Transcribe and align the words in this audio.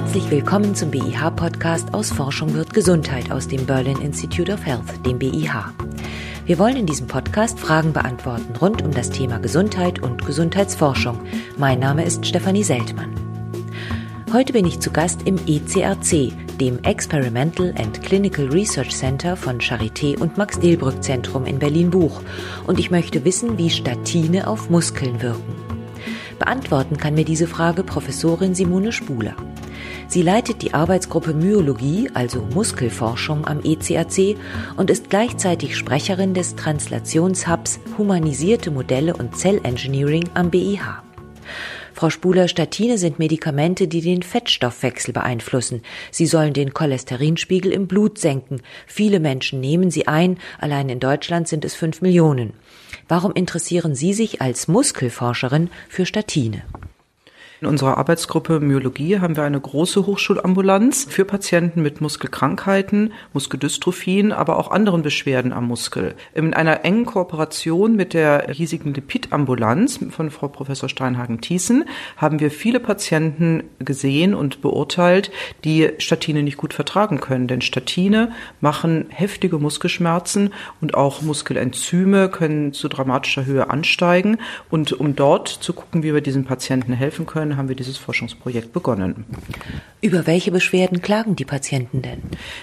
Herzlich 0.00 0.30
willkommen 0.30 0.74
zum 0.74 0.90
BIH-Podcast 0.90 1.92
aus 1.92 2.10
Forschung 2.10 2.54
wird 2.54 2.72
Gesundheit 2.72 3.30
aus 3.30 3.48
dem 3.48 3.66
Berlin 3.66 4.00
Institute 4.00 4.50
of 4.50 4.64
Health, 4.64 5.04
dem 5.04 5.18
BIH. 5.18 5.74
Wir 6.46 6.58
wollen 6.58 6.76
in 6.76 6.86
diesem 6.86 7.06
Podcast 7.06 7.60
Fragen 7.60 7.92
beantworten 7.92 8.56
rund 8.56 8.80
um 8.80 8.92
das 8.92 9.10
Thema 9.10 9.38
Gesundheit 9.38 10.02
und 10.02 10.24
Gesundheitsforschung. 10.24 11.20
Mein 11.58 11.80
Name 11.80 12.02
ist 12.06 12.24
Stefanie 12.24 12.64
Seltmann. 12.64 13.14
Heute 14.32 14.54
bin 14.54 14.64
ich 14.64 14.80
zu 14.80 14.90
Gast 14.90 15.20
im 15.26 15.36
ECRC, 15.46 16.32
dem 16.58 16.82
Experimental 16.82 17.74
and 17.76 18.02
Clinical 18.02 18.46
Research 18.46 18.96
Center 18.96 19.36
von 19.36 19.60
Charité 19.60 20.18
und 20.18 20.38
Max-Delbrück-Zentrum 20.38 21.44
in 21.44 21.58
Berlin-Buch 21.58 22.22
und 22.66 22.78
ich 22.78 22.90
möchte 22.90 23.26
wissen, 23.26 23.58
wie 23.58 23.68
Statine 23.68 24.48
auf 24.48 24.70
Muskeln 24.70 25.20
wirken. 25.20 25.69
Beantworten 26.40 26.96
kann 26.96 27.14
mir 27.14 27.24
diese 27.24 27.46
Frage 27.46 27.84
Professorin 27.84 28.56
Simone 28.56 28.90
Spuler. 28.90 29.36
Sie 30.08 30.22
leitet 30.22 30.62
die 30.62 30.74
Arbeitsgruppe 30.74 31.34
Myologie, 31.34 32.10
also 32.14 32.40
Muskelforschung 32.52 33.46
am 33.46 33.60
ECAC 33.62 34.36
und 34.76 34.90
ist 34.90 35.10
gleichzeitig 35.10 35.76
Sprecherin 35.76 36.34
des 36.34 36.56
Translationshubs 36.56 37.78
Humanisierte 37.96 38.72
Modelle 38.72 39.14
und 39.14 39.36
Zellengineering 39.36 40.24
am 40.34 40.50
BIH. 40.50 41.02
Frau 41.94 42.10
Spuler, 42.10 42.48
Statine 42.48 42.98
sind 42.98 43.18
Medikamente, 43.18 43.88
die 43.88 44.00
den 44.00 44.22
Fettstoffwechsel 44.22 45.12
beeinflussen. 45.12 45.82
Sie 46.10 46.26
sollen 46.26 46.52
den 46.52 46.74
Cholesterinspiegel 46.74 47.72
im 47.72 47.86
Blut 47.86 48.18
senken. 48.18 48.62
Viele 48.86 49.20
Menschen 49.20 49.60
nehmen 49.60 49.90
sie 49.90 50.06
ein. 50.06 50.38
Allein 50.58 50.88
in 50.88 51.00
Deutschland 51.00 51.48
sind 51.48 51.64
es 51.64 51.74
fünf 51.74 52.02
Millionen. 52.02 52.54
Warum 53.08 53.32
interessieren 53.32 53.94
Sie 53.94 54.14
sich 54.14 54.40
als 54.40 54.68
Muskelforscherin 54.68 55.70
für 55.88 56.06
Statine? 56.06 56.62
In 57.62 57.66
unserer 57.66 57.98
Arbeitsgruppe 57.98 58.58
Myologie 58.58 59.18
haben 59.18 59.36
wir 59.36 59.42
eine 59.42 59.60
große 59.60 60.06
Hochschulambulanz 60.06 61.06
für 61.10 61.26
Patienten 61.26 61.82
mit 61.82 62.00
Muskelkrankheiten, 62.00 63.12
Muskeldystrophien, 63.34 64.32
aber 64.32 64.58
auch 64.58 64.70
anderen 64.70 65.02
Beschwerden 65.02 65.52
am 65.52 65.66
Muskel. 65.66 66.14
In 66.32 66.54
einer 66.54 66.86
engen 66.86 67.04
Kooperation 67.04 67.96
mit 67.96 68.14
der 68.14 68.46
hiesigen 68.50 68.94
Lipidambulanz 68.94 70.00
von 70.08 70.30
Frau 70.30 70.48
Professor 70.48 70.88
Steinhagen-Thiessen 70.88 71.84
haben 72.16 72.40
wir 72.40 72.50
viele 72.50 72.80
Patienten 72.80 73.64
gesehen 73.78 74.32
und 74.32 74.62
beurteilt, 74.62 75.30
die 75.64 75.90
Statine 75.98 76.42
nicht 76.42 76.56
gut 76.56 76.72
vertragen 76.72 77.20
können. 77.20 77.46
Denn 77.46 77.60
Statine 77.60 78.32
machen 78.62 79.04
heftige 79.10 79.58
Muskelschmerzen 79.58 80.54
und 80.80 80.94
auch 80.94 81.20
Muskelenzyme 81.20 82.30
können 82.30 82.72
zu 82.72 82.88
dramatischer 82.88 83.44
Höhe 83.44 83.68
ansteigen. 83.68 84.38
Und 84.70 84.94
um 84.94 85.14
dort 85.14 85.48
zu 85.48 85.74
gucken, 85.74 86.02
wie 86.02 86.14
wir 86.14 86.22
diesen 86.22 86.46
Patienten 86.46 86.94
helfen 86.94 87.26
können, 87.26 87.49
haben 87.56 87.68
wir 87.68 87.76
dieses 87.76 87.96
Forschungsprojekt 87.96 88.72
begonnen. 88.72 89.24
Über 90.02 90.26
welche 90.26 90.50
Beschwerden 90.50 91.02
klagen 91.02 91.36
die 91.36 91.44
Patienten 91.44 92.00
denn? 92.00 92.22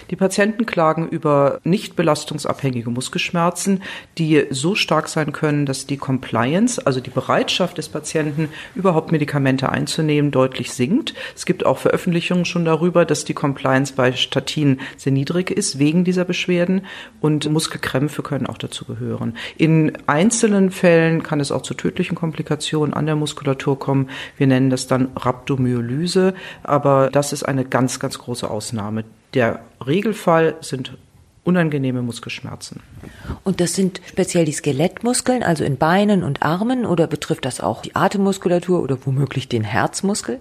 Die 0.09 0.15
Patienten 0.15 0.65
klagen 0.65 1.07
über 1.07 1.59
nicht 1.63 1.95
belastungsabhängige 1.95 2.89
Muskelschmerzen, 2.89 3.83
die 4.17 4.45
so 4.49 4.73
stark 4.73 5.07
sein 5.07 5.33
können, 5.33 5.67
dass 5.67 5.85
die 5.85 5.97
Compliance, 5.97 6.83
also 6.83 6.99
die 6.99 7.11
Bereitschaft 7.11 7.77
des 7.77 7.89
Patienten, 7.89 8.49
überhaupt 8.73 9.11
Medikamente 9.11 9.69
einzunehmen, 9.69 10.31
deutlich 10.31 10.71
sinkt. 10.71 11.13
Es 11.35 11.45
gibt 11.45 11.63
auch 11.63 11.77
Veröffentlichungen 11.77 12.45
schon 12.45 12.65
darüber, 12.65 13.05
dass 13.05 13.23
die 13.23 13.35
Compliance 13.35 13.93
bei 13.95 14.13
Statinen 14.13 14.79
sehr 14.95 15.11
niedrig 15.11 15.51
ist 15.51 15.77
wegen 15.77 16.03
dieser 16.03 16.25
Beschwerden 16.25 16.87
und 17.21 17.47
Muskelkrämpfe 17.51 18.23
können 18.23 18.47
auch 18.47 18.57
dazu 18.57 18.85
gehören. 18.85 19.35
In 19.57 19.95
einzelnen 20.07 20.71
Fällen 20.71 21.21
kann 21.21 21.39
es 21.39 21.51
auch 21.51 21.61
zu 21.61 21.75
tödlichen 21.75 22.15
Komplikationen 22.15 22.95
an 22.95 23.05
der 23.05 23.15
Muskulatur 23.15 23.77
kommen. 23.77 24.09
Wir 24.37 24.47
nennen 24.47 24.71
das 24.71 24.87
dann 24.87 25.09
Rhabdomyolyse, 25.15 26.33
aber 26.63 27.11
das 27.11 27.26
ist 27.33 27.43
eine 27.43 27.65
ganz, 27.65 27.99
ganz 27.99 28.17
große 28.17 28.49
Ausnahme. 28.49 29.03
Der 29.33 29.59
Regelfall 29.85 30.55
sind 30.61 30.97
unangenehme 31.47 32.01
Muskelschmerzen. 32.01 32.81
Und 33.45 33.61
das 33.61 33.73
sind 33.73 34.01
speziell 34.05 34.43
die 34.43 34.51
Skelettmuskeln, 34.51 35.43
also 35.43 35.63
in 35.63 35.77
Beinen 35.77 36.23
und 36.23 36.43
Armen, 36.43 36.85
oder 36.85 37.07
betrifft 37.07 37.45
das 37.45 37.61
auch 37.61 37.81
die 37.81 37.95
Atemmuskulatur 37.95 38.83
oder 38.83 38.97
womöglich 39.05 39.47
den 39.47 39.63
Herzmuskel? 39.63 40.39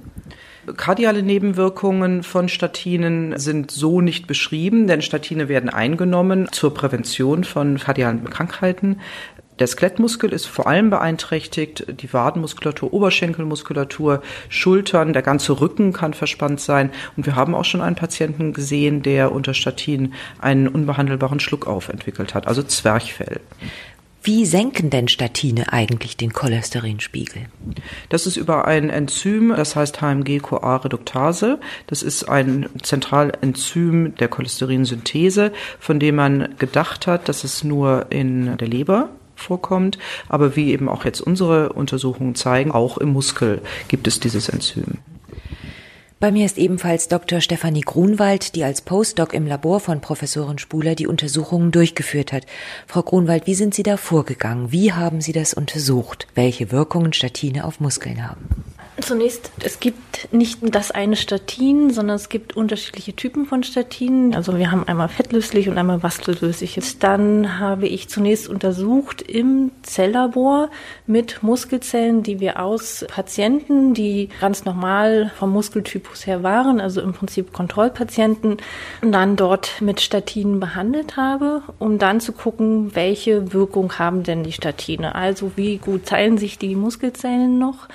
Kardiale 0.76 1.22
Nebenwirkungen 1.22 2.24
von 2.24 2.48
Statinen 2.48 3.38
sind 3.38 3.70
so 3.70 4.00
nicht 4.00 4.26
beschrieben, 4.26 4.88
denn 4.88 5.00
Statine 5.00 5.48
werden 5.48 5.70
eingenommen 5.70 6.48
zur 6.50 6.74
Prävention 6.74 7.44
von 7.44 7.78
kardialen 7.78 8.28
Krankheiten. 8.28 8.98
Der 9.58 9.66
Skelettmuskel 9.66 10.32
ist 10.32 10.46
vor 10.46 10.66
allem 10.66 10.90
beeinträchtigt, 10.90 11.86
die 12.00 12.12
Wadenmuskulatur, 12.12 12.92
Oberschenkelmuskulatur, 12.92 14.22
Schultern, 14.50 15.14
der 15.14 15.22
ganze 15.22 15.60
Rücken 15.60 15.94
kann 15.94 16.12
verspannt 16.12 16.60
sein. 16.60 16.90
Und 17.16 17.24
wir 17.24 17.36
haben 17.36 17.54
auch 17.54 17.64
schon 17.64 17.80
einen 17.80 17.96
Patienten 17.96 18.52
gesehen, 18.52 19.02
der 19.02 19.32
unter 19.32 19.54
Statin 19.54 20.12
einen 20.38 20.68
unbehandelbaren 20.68 21.40
Schluckauf 21.40 21.88
entwickelt 21.88 22.34
hat, 22.34 22.46
also 22.46 22.62
Zwerchfell. 22.62 23.40
Wie 24.22 24.44
senken 24.44 24.90
denn 24.90 25.06
Statine 25.06 25.72
eigentlich 25.72 26.16
den 26.16 26.32
Cholesterinspiegel? 26.32 27.42
Das 28.08 28.26
ist 28.26 28.36
über 28.36 28.66
ein 28.66 28.90
Enzym, 28.90 29.54
das 29.56 29.76
heißt 29.76 30.00
HMG-CoA-Reduktase. 30.00 31.60
Das 31.86 32.02
ist 32.02 32.24
ein 32.24 32.68
Zentralenzym 32.82 34.16
der 34.16 34.26
Cholesterinsynthese, 34.26 35.52
von 35.78 36.00
dem 36.00 36.16
man 36.16 36.56
gedacht 36.58 37.06
hat, 37.06 37.28
dass 37.28 37.44
es 37.44 37.62
nur 37.62 38.06
in 38.10 38.56
der 38.56 38.66
Leber 38.66 39.10
vorkommt. 39.36 39.98
Aber 40.28 40.56
wie 40.56 40.70
eben 40.72 40.88
auch 40.88 41.04
jetzt 41.04 41.20
unsere 41.20 41.72
Untersuchungen 41.72 42.34
zeigen, 42.34 42.72
auch 42.72 42.98
im 42.98 43.10
Muskel 43.12 43.62
gibt 43.88 44.08
es 44.08 44.18
dieses 44.20 44.48
Enzym. 44.48 44.98
Bei 46.18 46.32
mir 46.32 46.46
ist 46.46 46.56
ebenfalls 46.56 47.08
Dr. 47.08 47.42
Stefanie 47.42 47.82
Grunwald, 47.82 48.54
die 48.54 48.64
als 48.64 48.80
Postdoc 48.80 49.34
im 49.34 49.46
Labor 49.46 49.80
von 49.80 50.00
Professorin 50.00 50.56
Spuler 50.56 50.94
die 50.94 51.06
Untersuchungen 51.06 51.72
durchgeführt 51.72 52.32
hat. 52.32 52.46
Frau 52.86 53.02
Grunwald, 53.02 53.46
wie 53.46 53.54
sind 53.54 53.74
Sie 53.74 53.82
da 53.82 53.98
vorgegangen? 53.98 54.72
Wie 54.72 54.94
haben 54.94 55.20
Sie 55.20 55.32
das 55.32 55.52
untersucht? 55.52 56.26
Welche 56.34 56.72
Wirkungen 56.72 57.12
Statine 57.12 57.66
auf 57.66 57.80
Muskeln 57.80 58.26
haben? 58.26 58.48
Zunächst, 58.98 59.50
es 59.62 59.78
gibt 59.78 60.32
nicht 60.32 60.58
das 60.62 60.90
eine 60.90 61.16
Statin, 61.16 61.90
sondern 61.90 62.16
es 62.16 62.30
gibt 62.30 62.56
unterschiedliche 62.56 63.14
Typen 63.14 63.44
von 63.44 63.62
Statinen. 63.62 64.34
Also 64.34 64.56
wir 64.56 64.70
haben 64.70 64.88
einmal 64.88 65.10
fettlöslich 65.10 65.68
und 65.68 65.76
einmal 65.76 66.02
wastellöslich. 66.02 66.80
Dann 66.98 67.58
habe 67.58 67.88
ich 67.88 68.08
zunächst 68.08 68.48
untersucht 68.48 69.20
im 69.20 69.70
Zelllabor 69.82 70.70
mit 71.06 71.42
Muskelzellen, 71.42 72.22
die 72.22 72.40
wir 72.40 72.58
aus 72.62 73.04
Patienten, 73.06 73.92
die 73.92 74.30
ganz 74.40 74.64
normal 74.64 75.30
vom 75.38 75.50
Muskeltypus 75.50 76.26
her 76.26 76.42
waren, 76.42 76.80
also 76.80 77.02
im 77.02 77.12
Prinzip 77.12 77.52
Kontrollpatienten, 77.52 78.56
dann 79.02 79.36
dort 79.36 79.82
mit 79.82 80.00
Statinen 80.00 80.58
behandelt 80.58 81.18
habe, 81.18 81.62
um 81.78 81.98
dann 81.98 82.20
zu 82.20 82.32
gucken, 82.32 82.94
welche 82.94 83.52
Wirkung 83.52 83.98
haben 83.98 84.22
denn 84.22 84.42
die 84.42 84.52
Statine. 84.52 85.14
Also 85.14 85.52
wie 85.56 85.76
gut 85.76 86.06
teilen 86.06 86.38
sich 86.38 86.56
die 86.56 86.74
Muskelzellen 86.74 87.58
noch? 87.58 87.88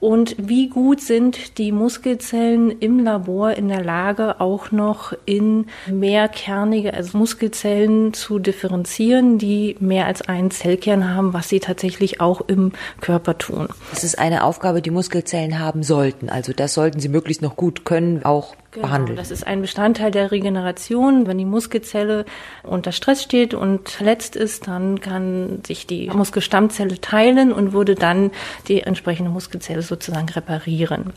Und 0.00 0.36
wie 0.38 0.68
gut 0.68 1.00
sind 1.00 1.58
die 1.58 1.72
Muskelzellen 1.72 2.70
im 2.70 2.98
Labor 2.98 3.52
in 3.52 3.68
der 3.68 3.82
Lage, 3.82 4.40
auch 4.40 4.70
noch 4.70 5.12
in 5.24 5.66
mehrkernige, 5.90 6.94
also 6.94 7.16
Muskelzellen 7.16 8.12
zu 8.12 8.38
differenzieren, 8.38 9.38
die 9.38 9.76
mehr 9.80 10.06
als 10.06 10.22
einen 10.22 10.50
Zellkern 10.50 11.14
haben, 11.14 11.32
was 11.32 11.48
sie 11.48 11.60
tatsächlich 11.60 12.20
auch 12.20 12.42
im 12.46 12.72
Körper 13.00 13.38
tun. 13.38 13.68
Das 13.90 14.04
ist 14.04 14.18
eine 14.18 14.44
Aufgabe, 14.44 14.82
die 14.82 14.90
Muskelzellen 14.90 15.58
haben 15.58 15.82
sollten. 15.82 16.28
Also 16.28 16.52
das 16.52 16.74
sollten 16.74 17.00
sie 17.00 17.08
möglichst 17.08 17.42
noch 17.42 17.56
gut 17.56 17.84
können, 17.84 18.24
auch 18.24 18.54
genau, 18.76 18.86
behandelt. 18.86 19.18
Das 19.18 19.30
ist 19.30 19.46
ein 19.46 19.60
Bestandteil 19.60 20.10
der 20.10 20.30
Regeneration. 20.30 21.26
Wenn 21.26 21.38
die 21.38 21.44
Muskelzelle 21.44 22.24
unter 22.62 22.92
Stress 22.92 23.22
steht 23.22 23.54
und 23.54 23.88
verletzt 23.88 24.36
ist, 24.36 24.68
dann 24.68 25.00
kann 25.00 25.62
sich 25.66 25.86
die 25.86 26.08
Muskelstammzelle 26.08 27.00
teilen 27.00 27.52
und 27.52 27.72
würde 27.72 27.94
dann 27.94 28.30
die 28.68 28.82
entsprechende 28.82 29.30
Muskelzelle 29.30 29.82
sozusagen 29.82 30.28
reparieren. 30.28 31.12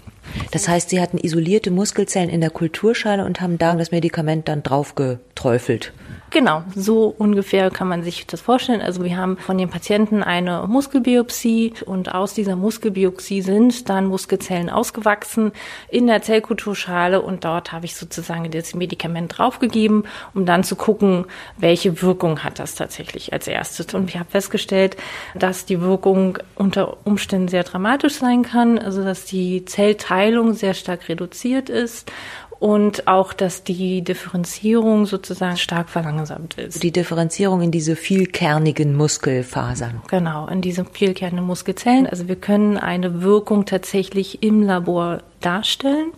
Das 0.51 0.67
heißt, 0.67 0.89
Sie 0.89 1.01
hatten 1.01 1.17
isolierte 1.17 1.71
Muskelzellen 1.71 2.29
in 2.29 2.41
der 2.41 2.49
Kulturschale 2.49 3.25
und 3.25 3.41
haben 3.41 3.57
da 3.57 3.75
das 3.75 3.91
Medikament 3.91 4.47
dann 4.47 4.63
drauf 4.63 4.95
geträufelt. 4.95 5.93
Genau, 6.31 6.63
so 6.75 7.07
ungefähr 7.07 7.71
kann 7.71 7.87
man 7.87 8.03
sich 8.03 8.27
das 8.27 8.41
vorstellen. 8.41 8.81
Also 8.81 9.03
wir 9.03 9.17
haben 9.17 9.37
von 9.37 9.57
den 9.57 9.69
Patienten 9.69 10.21
eine 10.21 10.65
Muskelbiopsie 10.67 11.73
und 11.85 12.13
aus 12.13 12.35
dieser 12.35 12.55
Muskelbiopsie 12.55 13.41
sind 13.41 13.89
dann 13.89 14.05
Muskelzellen 14.05 14.69
ausgewachsen 14.69 15.53
in 15.87 16.05
der 16.05 16.21
Zellkulturschale 16.21 17.21
und 17.21 17.45
dort 17.45 17.71
habe 17.71 17.85
ich 17.85 17.95
sozusagen 17.95 18.49
das 18.51 18.75
Medikament 18.75 19.39
draufgegeben, 19.39 20.03
um 20.35 20.45
dann 20.45 20.63
zu 20.63 20.75
gucken, 20.75 21.25
welche 21.57 22.01
Wirkung 22.03 22.43
hat 22.43 22.59
das 22.59 22.75
tatsächlich 22.75 23.33
als 23.33 23.47
erstes. 23.47 23.91
Und 23.95 24.09
ich 24.09 24.17
habe 24.19 24.29
festgestellt, 24.29 24.97
dass 25.33 25.65
die 25.65 25.81
Wirkung 25.81 26.37
unter 26.53 26.97
Umständen 27.05 27.47
sehr 27.47 27.63
dramatisch 27.63 28.13
sein 28.13 28.43
kann, 28.43 28.77
also 28.77 29.03
dass 29.03 29.25
die 29.25 29.65
Zellteilung 29.65 30.53
sehr 30.53 30.75
stark 30.75 31.09
reduziert 31.09 31.69
ist 31.69 32.11
und 32.59 33.07
auch, 33.07 33.31
dass 33.31 33.63
die 33.63 34.03
Differenzierung 34.03 35.05
sozusagen 35.05 35.57
stark 35.57 35.89
verlangsamt 35.89 36.57
ist. 36.57 36.83
Die 36.83 36.91
Differenzierung 36.91 37.61
in 37.61 37.71
diese 37.71 37.95
vielkernigen 37.95 38.95
Muskelfasern. 38.95 40.01
Genau, 40.09 40.47
in 40.47 40.61
diese 40.61 40.83
vielkernigen 40.83 41.45
Muskelzellen. 41.45 42.05
Also 42.05 42.27
wir 42.27 42.35
können 42.35 42.77
eine 42.77 43.21
Wirkung 43.21 43.65
tatsächlich 43.65 44.43
im 44.43 44.61
Labor 44.63 45.21
darstellen 45.41 46.11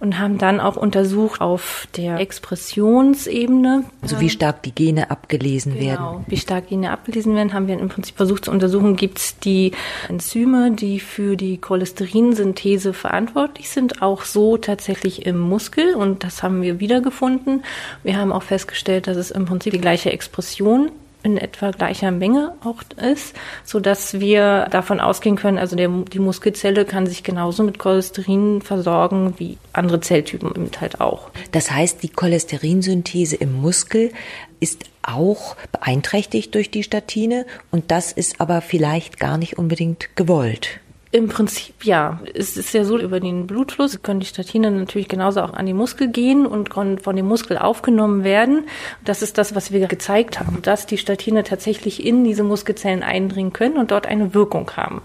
und 0.00 0.18
haben 0.18 0.38
dann 0.38 0.60
auch 0.60 0.76
untersucht 0.76 1.40
auf 1.40 1.88
der 1.96 2.18
Expressionsebene. 2.18 3.84
Also 4.02 4.20
wie 4.20 4.30
stark 4.30 4.62
die 4.62 4.74
Gene 4.74 5.10
abgelesen 5.10 5.74
genau, 5.74 5.84
werden. 5.84 6.24
Wie 6.28 6.36
stark 6.36 6.68
Gene 6.68 6.90
abgelesen 6.90 7.34
werden, 7.34 7.52
haben 7.52 7.68
wir 7.68 7.78
im 7.78 7.88
Prinzip 7.88 8.16
versucht 8.16 8.46
zu 8.46 8.50
untersuchen, 8.50 8.96
gibt 8.96 9.18
es 9.18 9.38
die 9.38 9.72
Enzyme, 10.08 10.72
die 10.72 11.00
für 11.00 11.36
die 11.36 11.58
Cholesterinsynthese 11.58 12.92
verantwortlich 12.92 13.70
sind, 13.70 14.02
auch 14.02 14.22
so 14.22 14.56
tatsächlich 14.56 15.26
im 15.26 15.38
Muskel 15.38 15.94
und 15.94 16.24
das 16.24 16.42
haben 16.42 16.62
wir 16.62 16.80
wiedergefunden. 16.80 17.64
Wir 18.02 18.16
haben 18.16 18.32
auch 18.32 18.42
festgestellt, 18.42 19.06
dass 19.06 19.16
es 19.16 19.30
im 19.30 19.46
Prinzip 19.46 19.72
die 19.72 19.80
gleiche 19.80 20.12
Expression 20.12 20.90
in 21.26 21.36
etwa 21.36 21.72
gleicher 21.72 22.10
Menge 22.12 22.54
auch 22.64 22.82
ist, 22.96 23.34
so 23.64 23.80
dass 23.80 24.20
wir 24.20 24.68
davon 24.70 25.00
ausgehen 25.00 25.36
können, 25.36 25.58
also 25.58 25.76
der, 25.76 25.88
die 25.88 26.20
Muskelzelle 26.20 26.84
kann 26.84 27.06
sich 27.06 27.24
genauso 27.24 27.64
mit 27.64 27.78
Cholesterin 27.78 28.62
versorgen 28.62 29.34
wie 29.38 29.58
andere 29.72 30.00
Zelltypen 30.00 30.50
eben 30.50 30.70
halt 30.80 31.00
auch. 31.00 31.30
Das 31.52 31.70
heißt, 31.70 32.02
die 32.02 32.08
Cholesterinsynthese 32.08 33.36
im 33.36 33.60
Muskel 33.60 34.12
ist 34.60 34.84
auch 35.02 35.56
beeinträchtigt 35.72 36.54
durch 36.54 36.70
die 36.70 36.82
Statine 36.82 37.44
und 37.70 37.90
das 37.90 38.12
ist 38.12 38.40
aber 38.40 38.60
vielleicht 38.60 39.18
gar 39.18 39.36
nicht 39.36 39.58
unbedingt 39.58 40.16
gewollt. 40.16 40.80
Im 41.12 41.28
Prinzip 41.28 41.84
ja. 41.84 42.20
Es 42.34 42.56
ist 42.56 42.74
ja 42.74 42.84
so, 42.84 42.98
über 42.98 43.20
den 43.20 43.46
Blutfluss 43.46 44.02
können 44.02 44.20
die 44.20 44.26
Statine 44.26 44.70
natürlich 44.70 45.08
genauso 45.08 45.40
auch 45.40 45.54
an 45.54 45.66
die 45.66 45.72
Muskel 45.72 46.08
gehen 46.08 46.46
und 46.46 46.70
von 46.74 47.16
dem 47.16 47.26
Muskel 47.26 47.58
aufgenommen 47.58 48.24
werden. 48.24 48.64
Das 49.04 49.22
ist 49.22 49.38
das, 49.38 49.54
was 49.54 49.72
wir 49.72 49.86
gezeigt 49.86 50.40
haben, 50.40 50.60
dass 50.62 50.86
die 50.86 50.98
Statine 50.98 51.44
tatsächlich 51.44 52.04
in 52.04 52.24
diese 52.24 52.42
Muskelzellen 52.42 53.02
eindringen 53.02 53.52
können 53.52 53.76
und 53.76 53.92
dort 53.92 54.06
eine 54.06 54.34
Wirkung 54.34 54.70
haben. 54.76 55.00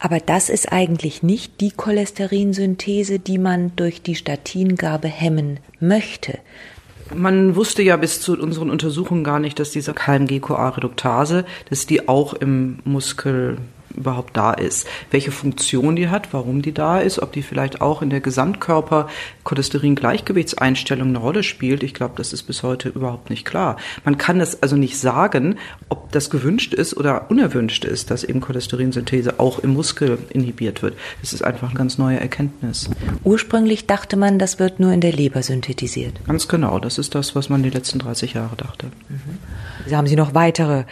Aber 0.00 0.20
das 0.20 0.48
ist 0.48 0.72
eigentlich 0.72 1.22
nicht 1.22 1.60
die 1.60 1.72
Cholesterinsynthese, 1.72 3.18
die 3.18 3.38
man 3.38 3.72
durch 3.76 4.02
die 4.02 4.14
Statingabe 4.14 5.08
hemmen 5.08 5.60
möchte. 5.80 6.38
Man 7.14 7.56
wusste 7.56 7.82
ja 7.82 7.96
bis 7.96 8.20
zu 8.20 8.38
unseren 8.38 8.70
Untersuchungen 8.70 9.24
gar 9.24 9.40
nicht, 9.40 9.58
dass 9.58 9.70
diese 9.70 9.94
KMG-CoA-Reduktase, 9.94 11.46
dass 11.70 11.86
die 11.86 12.06
auch 12.08 12.34
im 12.34 12.80
Muskel 12.84 13.56
überhaupt 13.96 14.36
da 14.36 14.52
ist, 14.52 14.86
welche 15.10 15.30
Funktion 15.30 15.96
die 15.96 16.08
hat, 16.08 16.32
warum 16.32 16.62
die 16.62 16.72
da 16.72 16.98
ist, 16.98 17.20
ob 17.20 17.32
die 17.32 17.42
vielleicht 17.42 17.80
auch 17.80 18.02
in 18.02 18.10
der 18.10 18.20
Gesamtkörper 18.20 19.08
Cholesterin-Gleichgewichtseinstellung 19.44 21.08
eine 21.08 21.18
Rolle 21.18 21.42
spielt. 21.42 21.82
Ich 21.82 21.94
glaube, 21.94 22.14
das 22.16 22.32
ist 22.32 22.44
bis 22.44 22.62
heute 22.62 22.90
überhaupt 22.90 23.30
nicht 23.30 23.44
klar. 23.44 23.76
Man 24.04 24.18
kann 24.18 24.38
das 24.38 24.62
also 24.62 24.76
nicht 24.76 24.98
sagen, 24.98 25.56
ob 25.88 26.12
das 26.12 26.30
gewünscht 26.30 26.74
ist 26.74 26.96
oder 26.96 27.30
unerwünscht 27.30 27.84
ist, 27.84 28.10
dass 28.10 28.24
eben 28.24 28.40
Cholesterinsynthese 28.40 29.40
auch 29.40 29.58
im 29.58 29.74
Muskel 29.74 30.18
inhibiert 30.30 30.82
wird. 30.82 30.96
Das 31.20 31.32
ist 31.32 31.42
einfach 31.42 31.70
eine 31.70 31.78
ganz 31.78 31.98
neue 31.98 32.20
Erkenntnis. 32.20 32.90
Ursprünglich 33.24 33.86
dachte 33.86 34.16
man, 34.16 34.38
das 34.38 34.58
wird 34.58 34.80
nur 34.80 34.92
in 34.92 35.00
der 35.00 35.12
Leber 35.12 35.42
synthetisiert. 35.42 36.24
Ganz 36.26 36.48
genau. 36.48 36.78
Das 36.78 36.98
ist 36.98 37.14
das, 37.14 37.34
was 37.34 37.48
man 37.48 37.62
die 37.62 37.70
letzten 37.70 37.98
30 37.98 38.34
Jahre 38.34 38.56
dachte. 38.56 38.86
Mhm. 39.08 39.94
Haben 39.94 40.06
Sie 40.06 40.16
noch 40.16 40.34
weitere 40.34 40.84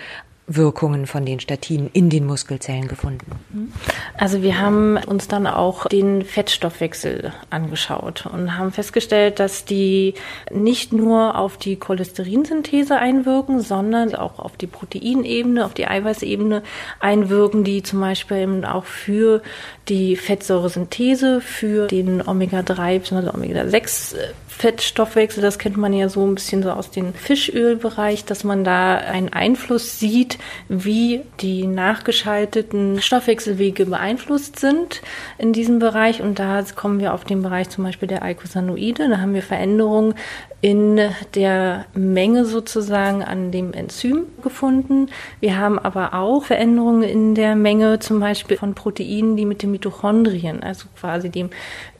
Wirkungen 0.47 1.07
von 1.07 1.27
den 1.27 1.41
Statinen 1.41 1.91
in 1.93 2.09
den 2.09 2.25
Muskelzellen 2.25 2.87
gefunden? 2.87 3.71
Also 4.17 4.43
wir 4.43 4.61
haben 4.61 4.97
uns 4.97 5.27
dann 5.27 5.47
auch 5.47 5.87
den 5.87 6.25
Fettstoffwechsel 6.25 7.33
angeschaut 7.51 8.27
und 8.27 8.57
haben 8.57 8.71
festgestellt, 8.71 9.41
dass 9.41 9.65
die 9.65 10.15
nicht 10.53 10.93
nur 10.93 11.37
auf 11.37 11.57
die 11.57 11.77
Cholesterinsynthese 11.77 12.97
einwirken, 12.97 13.61
sondern 13.61 14.15
auch 14.15 14.39
auf 14.39 14.57
die 14.57 14.69
Proteinebene, 14.69 15.65
auf 15.65 15.75
die 15.75 15.89
Eiweißebene 15.89 16.63
einwirken, 17.01 17.65
die 17.65 17.83
zum 17.83 18.01
Beispiel 18.01 18.37
eben 18.37 18.65
auch 18.65 18.85
für 18.85 19.43
die 19.89 20.15
Fettsäuresynthese, 20.15 21.41
für 21.41 21.89
den 21.89 22.23
Omega-3 22.23 23.01
bzw. 23.01 23.31
Omega-6 23.31 24.17
Fettstoffwechsel, 24.59 25.43
das 25.43 25.59
kennt 25.59 25.77
man 25.77 25.93
ja 25.93 26.09
so 26.09 26.27
ein 26.27 26.35
bisschen 26.35 26.63
so 26.63 26.71
aus 26.71 26.91
dem 26.91 27.13
Fischölbereich, 27.13 28.25
dass 28.25 28.43
man 28.43 28.65
da 28.65 28.97
einen 28.97 29.31
Einfluss 29.31 29.99
sieht, 30.01 30.39
wie 30.69 31.21
die 31.41 31.67
nachgeschalteten 31.67 33.03
Stoffwechselwege 33.03 33.85
beeinflusst 33.85 34.59
sind 34.59 35.03
in 35.37 35.53
diesem 35.53 35.79
Bereich. 35.79 36.23
Und 36.23 36.39
da 36.39 36.65
kommen 36.75 37.01
wir 37.01 37.13
auf 37.13 37.25
den 37.25 37.43
Bereich 37.43 37.69
zum 37.69 37.85
Beispiel 37.85 38.09
der 38.09 38.23
Eicosanoide. 38.23 39.11
Da 39.11 39.19
haben 39.19 39.35
wir 39.35 39.43
Veränderungen 39.43 40.15
in 40.63 40.99
der 41.35 41.85
Menge 41.93 42.47
sozusagen 42.47 43.23
an 43.23 43.53
dem 43.53 43.75
Enzym 43.75 44.25
gefunden. 44.43 45.11
Wir 45.39 45.59
haben 45.59 45.79
aber 45.79 46.15
auch 46.15 46.45
Veränderungen 46.45 47.03
in 47.03 47.35
der 47.35 47.55
Menge 47.57 47.99
zum 47.99 48.21
Beispiel 48.21 48.57
von 48.57 48.75
Proteinen, 48.75 49.37
die 49.37 49.45
mit 49.45 49.63
den 49.63 49.71
Mitochondrien, 49.71 50.63
also 50.63 50.87
quasi 50.99 51.29
dem 51.29 51.51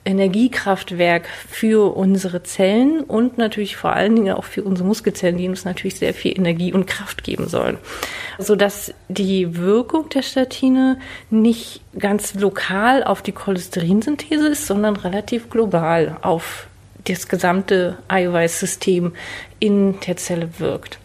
Energiekraftwerk 0.07 1.27
für 1.49 1.95
unsere 1.95 2.41
Zellen 2.43 3.01
und 3.01 3.37
natürlich 3.37 3.75
vor 3.75 3.93
allen 3.93 4.15
Dingen 4.15 4.33
auch 4.33 4.45
für 4.45 4.63
unsere 4.63 4.87
Muskelzellen, 4.87 5.37
die 5.37 5.49
uns 5.49 5.65
natürlich 5.65 5.97
sehr 5.97 6.13
viel 6.13 6.37
Energie 6.37 6.71
und 6.73 6.87
Kraft 6.87 7.23
geben 7.23 7.47
sollen. 7.49 7.77
Sodass 8.39 8.93
die 9.09 9.57
Wirkung 9.57 10.09
der 10.09 10.21
Statine 10.21 10.97
nicht 11.29 11.81
ganz 11.99 12.33
lokal 12.35 13.03
auf 13.03 13.21
die 13.21 13.33
Cholesterinsynthese 13.33 14.47
ist, 14.47 14.65
sondern 14.65 14.95
relativ 14.95 15.49
global 15.49 16.17
auf 16.21 16.67
das 17.03 17.27
gesamte 17.27 17.97
Eiweißsystem 18.07 19.13
in 19.59 19.99
der 20.01 20.17
Zelle 20.17 20.49
wirkt. 20.59 20.99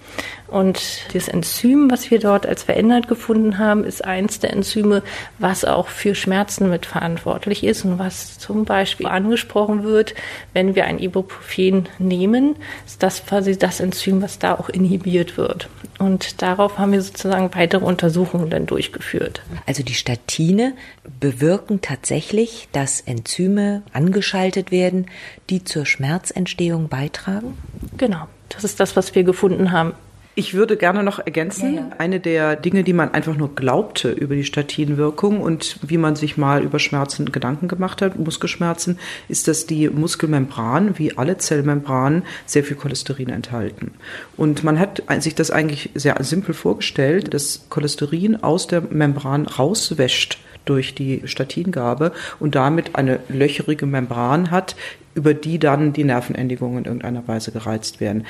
Und 0.52 1.14
das 1.14 1.28
Enzym, 1.28 1.90
was 1.90 2.10
wir 2.10 2.18
dort 2.18 2.44
als 2.44 2.62
verändert 2.62 3.08
gefunden 3.08 3.56
haben, 3.56 3.84
ist 3.84 4.04
eins 4.04 4.38
der 4.38 4.52
Enzyme, 4.52 5.02
was 5.38 5.64
auch 5.64 5.88
für 5.88 6.14
Schmerzen 6.14 6.68
mitverantwortlich 6.68 7.64
ist 7.64 7.86
und 7.86 7.98
was 7.98 8.38
zum 8.38 8.66
Beispiel 8.66 9.06
angesprochen 9.06 9.82
wird, 9.82 10.14
wenn 10.52 10.74
wir 10.74 10.84
ein 10.84 10.98
Ibuprofen 10.98 11.88
nehmen, 11.98 12.56
ist 12.86 13.02
das 13.02 13.24
quasi 13.24 13.58
das 13.58 13.80
Enzym, 13.80 14.20
was 14.20 14.38
da 14.38 14.54
auch 14.54 14.68
inhibiert 14.68 15.38
wird. 15.38 15.70
Und 15.98 16.42
darauf 16.42 16.78
haben 16.78 16.92
wir 16.92 17.00
sozusagen 17.00 17.54
weitere 17.54 17.84
Untersuchungen 17.84 18.50
dann 18.50 18.66
durchgeführt. 18.66 19.40
Also 19.66 19.82
die 19.82 19.94
Statine 19.94 20.74
bewirken 21.18 21.80
tatsächlich, 21.80 22.68
dass 22.72 23.00
Enzyme 23.00 23.82
angeschaltet 23.94 24.70
werden, 24.70 25.06
die 25.48 25.64
zur 25.64 25.86
Schmerzentstehung 25.86 26.88
beitragen? 26.88 27.56
Genau. 27.96 28.26
Das 28.54 28.64
ist 28.64 28.80
das, 28.80 28.96
was 28.96 29.14
wir 29.14 29.24
gefunden 29.24 29.72
haben. 29.72 29.94
Ich 30.34 30.54
würde 30.54 30.78
gerne 30.78 31.02
noch 31.02 31.18
ergänzen, 31.18 31.74
ja, 31.74 31.80
ja. 31.82 31.90
eine 31.98 32.18
der 32.18 32.56
Dinge, 32.56 32.84
die 32.84 32.94
man 32.94 33.12
einfach 33.12 33.36
nur 33.36 33.54
glaubte 33.54 34.10
über 34.10 34.34
die 34.34 34.44
Statinwirkung 34.44 35.42
und 35.42 35.78
wie 35.82 35.98
man 35.98 36.16
sich 36.16 36.38
mal 36.38 36.62
über 36.62 36.78
Schmerzen 36.78 37.30
Gedanken 37.30 37.68
gemacht 37.68 38.00
hat, 38.00 38.18
Muskelschmerzen, 38.18 38.98
ist, 39.28 39.46
dass 39.46 39.66
die 39.66 39.90
Muskelmembran, 39.90 40.98
wie 40.98 41.18
alle 41.18 41.36
Zellmembranen, 41.36 42.22
sehr 42.46 42.64
viel 42.64 42.78
Cholesterin 42.78 43.28
enthalten. 43.28 43.92
Und 44.38 44.64
man 44.64 44.78
hat 44.78 45.02
sich 45.18 45.34
das 45.34 45.50
eigentlich 45.50 45.90
sehr 45.94 46.16
simpel 46.24 46.54
vorgestellt, 46.54 47.34
dass 47.34 47.66
Cholesterin 47.68 48.42
aus 48.42 48.66
der 48.66 48.80
Membran 48.80 49.44
rauswäscht 49.44 50.38
durch 50.64 50.94
die 50.94 51.22
Statingabe 51.24 52.12
und 52.38 52.54
damit 52.54 52.96
eine 52.96 53.20
löcherige 53.28 53.86
Membran 53.86 54.50
hat, 54.50 54.76
über 55.14 55.34
die 55.34 55.58
dann 55.58 55.92
die 55.92 56.04
Nervenendigungen 56.04 56.78
in 56.78 56.84
irgendeiner 56.84 57.26
Weise 57.28 57.52
gereizt 57.52 58.00
werden. 58.00 58.24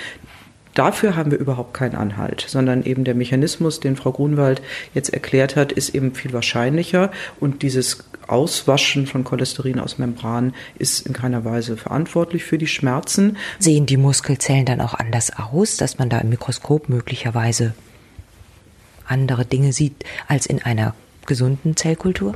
Dafür 0.75 1.17
haben 1.17 1.31
wir 1.31 1.39
überhaupt 1.39 1.75
keinen 1.75 1.95
Anhalt, 1.95 2.45
sondern 2.49 2.83
eben 2.85 3.05
der 3.05 3.15
Mechanismus, 3.15 3.81
den 3.81 3.95
Frau 3.95 4.11
Grunwald 4.11 4.63
jetzt 4.95 5.13
erklärt 5.13 5.55
hat, 5.55 5.71
ist 5.71 5.95
eben 5.95 6.15
viel 6.15 6.33
wahrscheinlicher 6.33 7.11
und 7.41 7.63
dieses 7.63 8.05
Auswaschen 8.27 9.07
von 9.07 9.25
Cholesterin 9.25 9.79
aus 9.79 9.99
Membran 9.99 10.55
ist 10.79 11.07
in 11.07 11.13
keiner 11.13 11.45
Weise 11.45 11.77
verantwortlich 11.77 12.45
für 12.45 12.57
die 12.57 12.67
Schmerzen. 12.67 13.37
Sehen 13.59 13.85
die 13.85 13.99
Muskelzellen 13.99 14.65
dann 14.65 14.81
auch 14.81 14.95
anders 14.95 15.33
aus, 15.37 15.77
dass 15.77 15.99
man 15.99 16.09
da 16.09 16.19
im 16.19 16.31
Mikroskop 16.31 16.89
möglicherweise 16.89 17.75
andere 19.07 19.45
Dinge 19.45 19.75
sieht 19.75 20.05
als 20.29 20.47
in 20.47 20.63
einer 20.63 20.95
gesunden 21.27 21.77
Zellkultur? 21.77 22.35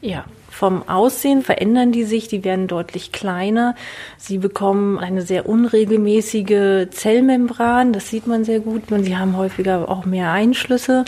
Ja, 0.00 0.24
vom 0.54 0.88
Aussehen 0.88 1.42
verändern 1.42 1.90
die 1.90 2.04
sich, 2.04 2.28
die 2.28 2.44
werden 2.44 2.68
deutlich 2.68 3.10
kleiner. 3.10 3.74
Sie 4.18 4.38
bekommen 4.38 5.00
eine 5.00 5.22
sehr 5.22 5.48
unregelmäßige 5.48 6.90
Zellmembran, 6.90 7.92
das 7.92 8.08
sieht 8.08 8.28
man 8.28 8.44
sehr 8.44 8.60
gut. 8.60 8.92
Und 8.92 9.02
sie 9.02 9.16
haben 9.16 9.36
häufiger 9.36 9.88
auch 9.88 10.04
mehr 10.04 10.30
Einschlüsse. 10.30 11.04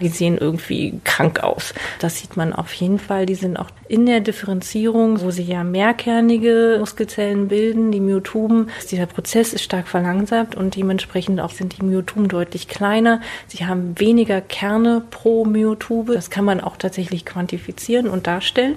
Die 0.00 0.08
sehen 0.08 0.36
irgendwie 0.36 0.98
krank 1.04 1.44
aus. 1.44 1.74
Das 2.00 2.18
sieht 2.18 2.36
man 2.36 2.52
auf 2.52 2.72
jeden 2.74 2.98
Fall. 2.98 3.24
Die 3.24 3.36
sind 3.36 3.56
auch 3.56 3.70
in 3.86 4.04
der 4.04 4.18
Differenzierung, 4.18 5.20
wo 5.20 5.30
sie 5.30 5.44
ja 5.44 5.62
mehrkernige 5.62 6.78
Muskelzellen 6.80 7.46
bilden, 7.46 7.92
die 7.92 8.00
Myotuben. 8.00 8.68
Dieser 8.90 9.06
Prozess 9.06 9.52
ist 9.52 9.62
stark 9.62 9.86
verlangsamt 9.86 10.56
und 10.56 10.74
dementsprechend 10.74 11.40
auch 11.40 11.52
sind 11.52 11.78
die 11.78 11.84
Myotuben 11.84 12.26
deutlich 12.26 12.66
kleiner. 12.66 13.20
Sie 13.46 13.64
haben 13.64 13.98
weniger 14.00 14.40
Kerne 14.40 15.02
pro 15.08 15.44
Myotube. 15.44 16.14
Das 16.14 16.30
kann 16.30 16.44
man 16.44 16.60
auch 16.60 16.76
tatsächlich 16.76 17.24
quantifizieren 17.24 18.08
und 18.08 18.26
darstellen. 18.26 18.74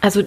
Also 0.00 0.22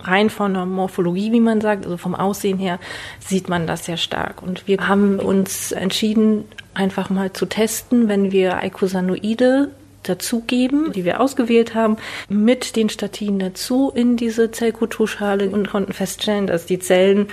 rein 0.00 0.30
von 0.30 0.54
der 0.54 0.66
Morphologie, 0.66 1.32
wie 1.32 1.40
man 1.40 1.60
sagt, 1.60 1.84
also 1.84 1.96
vom 1.96 2.14
Aussehen 2.14 2.58
her, 2.58 2.78
sieht 3.18 3.48
man 3.48 3.66
das 3.66 3.84
sehr 3.84 3.96
stark. 3.96 4.42
Und 4.42 4.66
wir 4.68 4.86
haben 4.86 5.18
uns 5.18 5.72
entschieden, 5.72 6.44
einfach 6.74 7.10
mal 7.10 7.32
zu 7.32 7.46
testen, 7.46 8.08
wenn 8.08 8.30
wir 8.30 8.58
Eicosanoide 8.58 9.70
dazugeben, 10.04 10.92
die 10.92 11.04
wir 11.04 11.20
ausgewählt 11.20 11.74
haben, 11.74 11.96
mit 12.28 12.76
den 12.76 12.88
Statinen 12.88 13.40
dazu 13.40 13.90
in 13.94 14.16
diese 14.16 14.50
Zellkulturschale 14.50 15.50
und 15.50 15.68
konnten 15.68 15.92
feststellen, 15.92 16.46
dass 16.46 16.66
die 16.66 16.78
Zellen 16.78 17.28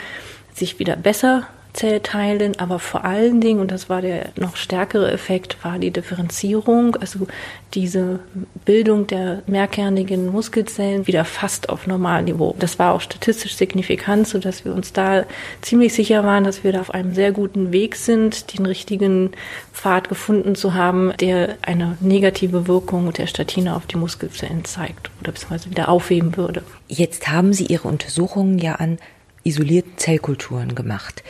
sich 0.54 0.80
wieder 0.80 0.96
besser 0.96 1.48
Zellteilen, 1.76 2.58
aber 2.58 2.80
vor 2.80 3.04
allen 3.04 3.42
Dingen, 3.42 3.60
und 3.60 3.72
das 3.72 3.90
war 3.90 4.02
der 4.02 4.30
noch 4.38 4.56
stärkere 4.56 5.12
Effekt, 5.12 5.58
war 5.64 5.78
die 5.78 5.92
Differenzierung, 5.92 6.96
also 6.96 7.28
diese 7.74 8.20
Bildung 8.64 9.08
der 9.08 9.44
mehrkernigen 9.46 10.32
Muskelzellen 10.32 11.06
wieder 11.06 11.26
fast 11.26 11.70
auf 11.70 11.86
Normalniveau. 11.86 12.56
Das 12.60 12.80
war 12.80 12.94
auch 12.94 13.02
statistisch 13.02 13.56
signifikant, 13.56 14.28
sodass 14.28 14.64
wir 14.64 14.74
uns 14.74 14.94
da 14.94 15.26
ziemlich 15.62 15.94
sicher 15.94 16.24
waren, 16.24 16.46
dass 16.46 16.64
wir 16.64 16.72
da 16.72 16.80
auf 16.82 16.94
einem 16.94 17.14
sehr 17.14 17.32
guten 17.32 17.74
Weg 17.74 17.98
sind, 17.98 18.58
den 18.58 18.66
richtigen 18.66 19.32
Pfad 19.74 20.08
gefunden 20.08 20.56
zu 20.56 20.74
haben, 20.74 21.12
der 21.20 21.58
eine 21.62 21.98
negative 22.00 22.68
Wirkung 22.68 23.12
der 23.12 23.28
Statine 23.28 23.76
auf 23.76 23.86
die 23.86 23.98
Muskelzellen 23.98 24.64
zeigt 24.64 25.12
oder 25.20 25.34
beziehungsweise 25.34 25.70
wieder 25.70 25.90
aufheben 25.90 26.38
würde. 26.38 26.64
Jetzt 26.88 27.28
haben 27.28 27.52
Sie 27.52 27.66
Ihre 27.66 27.88
Untersuchungen 27.88 28.58
ja 28.58 28.76
an 28.76 28.98
isolierten 29.44 29.98
Zellkulturen 29.98 30.76
gemacht. 30.76 31.24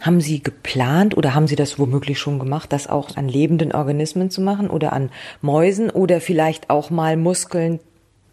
Haben 0.00 0.20
Sie 0.20 0.42
geplant 0.42 1.16
oder 1.16 1.34
haben 1.34 1.48
Sie 1.48 1.56
das 1.56 1.78
womöglich 1.78 2.18
schon 2.18 2.38
gemacht, 2.38 2.72
das 2.72 2.86
auch 2.86 3.16
an 3.16 3.28
lebenden 3.28 3.72
Organismen 3.72 4.30
zu 4.30 4.40
machen 4.40 4.70
oder 4.70 4.92
an 4.92 5.10
Mäusen 5.40 5.90
oder 5.90 6.20
vielleicht 6.20 6.70
auch 6.70 6.90
mal 6.90 7.16
Muskeln 7.16 7.80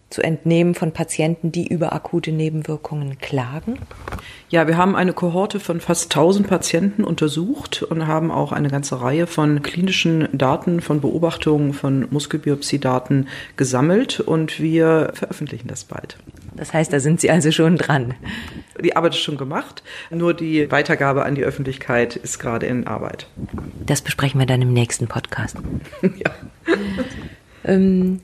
zu 0.10 0.22
entnehmen 0.22 0.76
von 0.76 0.92
Patienten, 0.92 1.52
die 1.52 1.68
über 1.68 1.94
akute 1.94 2.32
Nebenwirkungen 2.32 3.18
klagen? 3.18 3.80
Ja, 4.50 4.68
wir 4.68 4.78
haben 4.78 4.96
eine 4.96 5.14
Kohorte 5.14 5.60
von 5.60 5.82
fast 5.82 6.16
1000 6.16 6.48
Patienten 6.48 7.04
untersucht 7.04 7.84
und 7.84 8.08
haben 8.08 8.32
auch 8.32 8.52
eine 8.52 8.70
ganze 8.70 9.02
Reihe 9.02 9.28
von 9.28 9.64
klinischen 9.64 10.30
Daten, 10.32 10.82
von 10.82 11.02
Beobachtungen, 11.02 11.74
von 11.74 12.08
Muskelbiopsiedaten 12.12 13.28
gesammelt 13.58 14.20
und 14.20 14.60
wir 14.60 15.12
veröffentlichen 15.14 15.68
das 15.68 15.84
bald. 15.84 16.18
Das 16.56 16.74
heißt, 16.74 16.94
da 16.94 17.00
sind 17.00 17.20
Sie 17.20 17.30
also 17.30 17.52
schon 17.52 17.76
dran. 17.76 18.14
Die 18.82 18.96
Arbeit 18.96 19.16
ist 19.16 19.22
schon 19.22 19.38
gemacht, 19.38 19.84
nur 20.10 20.34
die 20.34 20.72
Weitergabe 20.72 21.26
an 21.26 21.36
die 21.36 21.44
Öffentlichkeit 21.44 22.16
ist 22.16 22.40
gerade 22.40 22.66
in 22.66 22.88
Arbeit. 22.88 23.28
Das 23.86 24.02
besprechen 24.02 24.40
wir 24.40 24.48
dann 24.48 24.62
im 24.62 24.72
nächsten 24.72 25.08
Podcast. 25.08 25.58
ja. 26.02 26.32
ähm, 27.66 28.22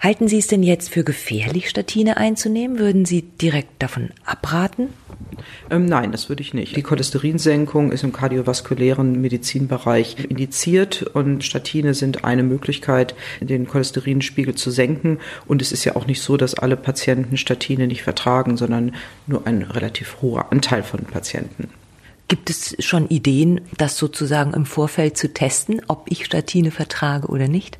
Halten 0.00 0.28
Sie 0.28 0.38
es 0.38 0.46
denn 0.46 0.62
jetzt 0.62 0.90
für 0.90 1.02
gefährlich, 1.02 1.68
Statine 1.68 2.18
einzunehmen? 2.18 2.78
Würden 2.78 3.04
Sie 3.04 3.22
direkt 3.22 3.82
davon 3.82 4.10
abraten? 4.24 4.90
Ähm, 5.70 5.86
nein, 5.86 6.12
das 6.12 6.28
würde 6.28 6.40
ich 6.40 6.54
nicht. 6.54 6.76
Die 6.76 6.82
Cholesterinsenkung 6.82 7.90
ist 7.90 8.04
im 8.04 8.12
kardiovaskulären 8.12 9.20
Medizinbereich 9.20 10.16
indiziert 10.28 11.02
und 11.02 11.42
Statine 11.42 11.94
sind 11.94 12.24
eine 12.24 12.44
Möglichkeit, 12.44 13.16
den 13.40 13.66
Cholesterinspiegel 13.66 14.54
zu 14.54 14.70
senken. 14.70 15.18
Und 15.46 15.62
es 15.62 15.72
ist 15.72 15.84
ja 15.84 15.96
auch 15.96 16.06
nicht 16.06 16.22
so, 16.22 16.36
dass 16.36 16.54
alle 16.54 16.76
Patienten 16.76 17.36
Statine 17.36 17.88
nicht 17.88 18.02
vertragen, 18.02 18.56
sondern 18.56 18.94
nur 19.26 19.48
ein 19.48 19.62
relativ 19.62 20.18
hoher 20.22 20.52
Anteil 20.52 20.84
von 20.84 21.00
Patienten. 21.00 21.70
Gibt 22.28 22.50
es 22.50 22.76
schon 22.78 23.08
Ideen, 23.08 23.62
das 23.78 23.96
sozusagen 23.96 24.52
im 24.52 24.66
Vorfeld 24.66 25.16
zu 25.16 25.32
testen, 25.32 25.80
ob 25.88 26.06
ich 26.10 26.24
Statine 26.24 26.70
vertrage 26.70 27.26
oder 27.28 27.48
nicht? 27.48 27.78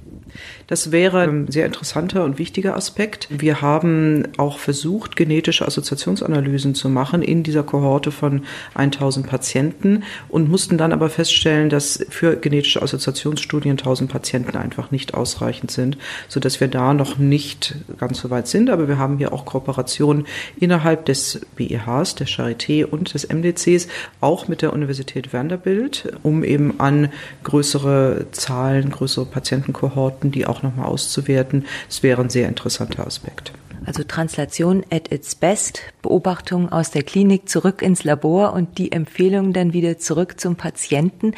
Das 0.67 0.93
wäre 0.93 1.21
ein 1.21 1.51
sehr 1.51 1.67
interessanter 1.67 2.25
und 2.25 2.39
wichtiger 2.39 2.77
Aspekt. 2.77 3.29
Wir 3.31 3.63
haben 3.63 4.29
auch 4.37 4.59
versucht, 4.59 5.17
genetische 5.17 5.67
Assoziationsanalysen 5.67 6.75
zu 6.75 6.89
machen 6.89 7.23
in 7.23 7.43
dieser 7.43 7.63
Kohorte 7.63 8.11
von 8.11 8.43
1000 8.75 9.27
Patienten 9.27 10.03
und 10.29 10.49
mussten 10.49 10.79
dann 10.79 10.93
aber 10.93 11.09
feststellen, 11.09 11.71
dass 11.71 12.05
für 12.11 12.37
genetische 12.37 12.83
Assoziationsstudien 12.83 13.79
1000 13.79 14.11
Patienten 14.11 14.57
einfach 14.57 14.91
nicht 14.91 15.15
ausreichend 15.15 15.71
sind, 15.71 15.97
sodass 16.29 16.61
wir 16.61 16.69
da 16.69 16.95
noch 16.95 17.19
nicht 17.19 17.77
ganz 17.99 18.21
so 18.21 18.31
weit 18.31 18.49
sind. 18.49 18.71
Aber 18.71 18.89
wir 18.89 18.99
haben 18.99 19.19
hier 19.19 19.33
auch 19.33 19.45
Kooperationen 19.45 20.27
innerhalb 20.59 21.07
des 21.07 21.41
BEHs, 21.57 22.15
der 22.15 22.27
Charité 22.27 22.85
und 22.85 23.15
des 23.15 23.29
MDCs, 23.29 23.89
auch 24.21 24.49
mit 24.49 24.63
der 24.63 24.73
Universität 24.73 25.33
Vanderbilt, 25.33 26.13
um 26.23 26.45
eben 26.45 26.81
an 26.81 27.11
größere 27.45 28.27
Zahlen, 28.33 28.91
größere 28.91 29.27
Patientenkohorten, 29.27 30.18
die 30.25 30.47
auch 30.47 30.63
nochmal 30.63 30.87
auszuwerten. 30.87 31.67
Das 31.89 32.03
wäre 32.03 32.23
ein 32.23 32.31
sehr 32.31 32.49
interessanter 32.49 33.07
Aspekt. 33.07 33.53
Also 33.89 34.03
Translation 34.03 34.85
at 34.91 35.11
its 35.13 35.35
best, 35.35 35.81
Beobachtungen 36.03 36.69
aus 36.69 36.91
der 36.91 37.03
Klinik 37.03 37.49
zurück 37.49 37.81
ins 37.81 38.05
Labor 38.05 38.53
und 38.53 38.77
die 38.77 38.93
Empfehlungen 38.93 39.55
dann 39.55 39.73
wieder 39.73 39.97
zurück 39.97 40.39
zum 40.39 40.57
Patienten. 40.57 41.33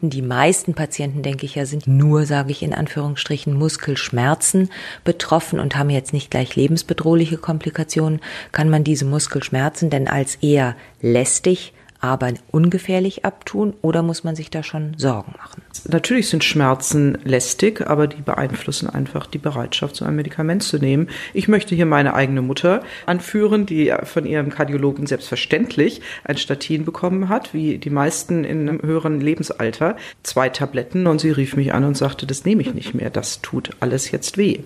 Die 0.00 0.22
meisten 0.22 0.72
Patienten, 0.72 1.22
denke 1.22 1.44
ich 1.44 1.56
ja, 1.56 1.66
sind 1.66 1.86
nur, 1.86 2.24
sage 2.24 2.52
ich 2.52 2.62
in 2.62 2.72
Anführungsstrichen, 2.72 3.52
Muskelschmerzen 3.52 4.70
betroffen 5.04 5.60
und 5.60 5.76
haben 5.76 5.90
jetzt 5.90 6.14
nicht 6.14 6.30
gleich 6.30 6.56
lebensbedrohliche 6.56 7.36
Komplikationen. 7.36 8.20
Kann 8.52 8.70
man 8.70 8.82
diese 8.82 9.04
Muskelschmerzen 9.04 9.90
denn 9.90 10.08
als 10.08 10.36
eher 10.36 10.76
lästig 11.02 11.74
aber 12.00 12.32
ungefährlich 12.50 13.24
abtun 13.24 13.74
oder 13.82 14.02
muss 14.02 14.24
man 14.24 14.34
sich 14.34 14.50
da 14.50 14.62
schon 14.62 14.94
Sorgen 14.96 15.32
machen? 15.36 15.62
Natürlich 15.88 16.28
sind 16.28 16.44
Schmerzen 16.44 17.18
lästig, 17.24 17.86
aber 17.86 18.06
die 18.06 18.22
beeinflussen 18.22 18.88
einfach 18.88 19.26
die 19.26 19.38
Bereitschaft, 19.38 19.96
so 19.96 20.04
ein 20.04 20.16
Medikament 20.16 20.62
zu 20.62 20.78
nehmen. 20.78 21.08
Ich 21.34 21.48
möchte 21.48 21.74
hier 21.74 21.86
meine 21.86 22.14
eigene 22.14 22.42
Mutter 22.42 22.82
anführen, 23.06 23.66
die 23.66 23.92
von 24.04 24.26
ihrem 24.26 24.50
Kardiologen 24.50 25.06
selbstverständlich 25.06 26.00
ein 26.24 26.36
Statin 26.36 26.84
bekommen 26.84 27.28
hat, 27.28 27.54
wie 27.54 27.78
die 27.78 27.90
meisten 27.90 28.44
in 28.44 28.68
einem 28.68 28.82
höheren 28.82 29.20
Lebensalter, 29.20 29.96
zwei 30.22 30.48
Tabletten 30.48 31.06
und 31.06 31.20
sie 31.20 31.30
rief 31.30 31.56
mich 31.56 31.74
an 31.74 31.84
und 31.84 31.96
sagte, 31.96 32.26
das 32.26 32.44
nehme 32.44 32.62
ich 32.62 32.74
nicht 32.74 32.94
mehr, 32.94 33.10
das 33.10 33.42
tut 33.42 33.70
alles 33.80 34.10
jetzt 34.10 34.38
weh. 34.38 34.60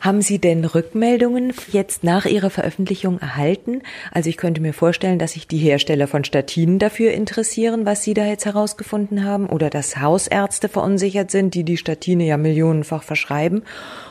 Haben 0.00 0.22
Sie 0.22 0.38
denn 0.38 0.64
Rückmeldungen 0.64 1.52
jetzt 1.72 2.04
nach 2.04 2.26
Ihrer 2.26 2.50
Veröffentlichung 2.50 3.18
erhalten? 3.18 3.82
Also 4.12 4.28
ich 4.28 4.36
könnte 4.36 4.60
mir 4.60 4.72
vorstellen, 4.72 5.18
dass 5.18 5.32
sich 5.32 5.48
die 5.48 5.58
Hersteller 5.58 6.06
von 6.06 6.24
Statinen 6.24 6.78
dafür 6.78 7.12
interessieren, 7.12 7.86
was 7.86 8.02
Sie 8.02 8.14
da 8.14 8.24
jetzt 8.26 8.44
herausgefunden 8.44 9.24
haben, 9.24 9.46
oder 9.46 9.70
dass 9.70 9.96
Hausärzte 9.96 10.68
verunsichert 10.68 11.30
sind, 11.30 11.54
die 11.54 11.64
die 11.64 11.76
Statine 11.76 12.26
ja 12.26 12.36
millionenfach 12.36 13.02
verschreiben, 13.02 13.62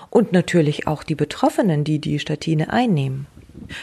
und 0.09 0.31
natürlich 0.31 0.87
auch 0.87 1.03
die 1.03 1.15
Betroffenen, 1.15 1.83
die 1.83 1.99
die 1.99 2.19
Statine 2.19 2.71
einnehmen. 2.71 3.27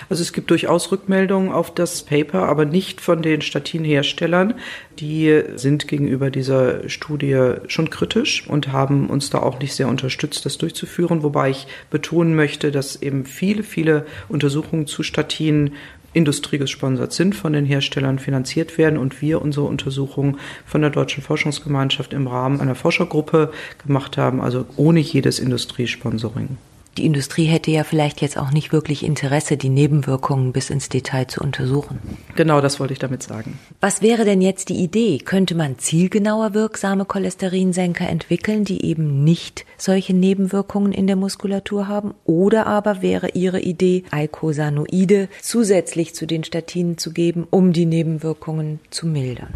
Also 0.09 0.23
es 0.23 0.33
gibt 0.33 0.51
durchaus 0.51 0.93
Rückmeldungen 0.93 1.53
auf 1.53 1.75
das 1.75 2.03
Paper, 2.03 2.49
aber 2.49 2.65
nicht 2.65 3.01
von 3.01 3.23
den 3.23 3.43
Statinherstellern. 3.43 4.55
Die 4.99 5.43
sind 5.57 5.89
gegenüber 5.89 6.31
dieser 6.31 6.89
Studie 6.89 7.55
schon 7.67 7.91
kritisch 7.91 8.49
und 8.49 8.73
haben 8.73 9.09
uns 9.09 9.31
da 9.31 9.39
auch 9.39 9.59
nicht 9.59 9.75
sehr 9.75 9.89
unterstützt, 9.89 10.47
das 10.47 10.59
durchzuführen. 10.59 11.23
Wobei 11.23 11.51
ich 11.51 11.67
betonen 11.91 12.35
möchte, 12.35 12.71
dass 12.71 13.01
eben 13.01 13.25
viele, 13.25 13.63
viele 13.63 14.07
Untersuchungen 14.29 14.87
zu 14.87 15.03
Statinen 15.03 15.73
industriegesponsert 16.15 17.13
sind, 17.13 17.35
von 17.35 17.53
den 17.53 17.65
Herstellern 17.65 18.19
finanziert 18.19 18.77
werden 18.77 18.99
und 18.99 19.23
wir 19.23 19.41
unsere 19.41 19.67
Untersuchungen 19.67 20.39
von 20.67 20.83
der 20.83 20.91
Deutschen 20.91 21.23
Forschungsgemeinschaft 21.23 22.13
im 22.13 22.27
Rahmen 22.27 22.61
einer 22.61 22.75
Forschergruppe 22.75 23.51
gemacht 23.85 24.19
haben, 24.19 24.41
also 24.41 24.67
ohne 24.77 25.01
jedes 25.01 25.39
Industriesponsoring 25.39 26.59
die 26.99 27.07
Industrie 27.07 27.47
hätte 27.47 27.71
ja 27.71 27.85
vielleicht 27.85 28.21
jetzt 28.21 28.37
auch 28.37 28.51
nicht 28.51 28.73
wirklich 28.73 29.05
Interesse, 29.05 29.57
die 29.57 29.71
Nebenwirkungen 29.71 30.53
bis 30.53 30.69
ins 30.69 30.89
Detail 30.89 31.27
zu 31.27 31.41
untersuchen. 31.41 31.99
Genau, 32.37 32.61
das 32.61 32.81
wollte 32.81 32.93
ich 32.93 32.99
damit 32.99 33.23
sagen. 33.23 33.59
Was 33.81 34.03
wäre 34.03 34.25
denn 34.25 34.43
jetzt 34.43 34.69
die 34.69 34.77
Idee? 34.77 35.19
Könnte 35.19 35.55
man 35.55 35.79
zielgenauer 35.79 36.55
wirksame 36.55 37.05
Cholesterinsenker 37.05 38.09
entwickeln, 38.09 38.65
die 38.65 38.85
eben 38.85 39.25
nicht 39.25 39.65
solche 39.79 40.15
Nebenwirkungen 40.15 40.93
in 40.93 41.07
der 41.07 41.17
Muskulatur 41.17 41.89
haben? 41.89 42.15
Oder 42.25 42.67
aber 42.67 43.01
wäre 43.01 43.31
Ihre 43.31 43.61
Idee, 43.61 44.05
Eicosanoide 44.11 45.29
zusätzlich 45.41 46.15
zu 46.15 46.27
den 46.27 46.45
Statinen 46.45 46.99
zu 46.99 47.13
geben, 47.13 47.47
um 47.51 47.73
die 47.73 47.87
Nebenwirkungen 47.87 48.81
zu 48.91 49.07
mildern? 49.07 49.55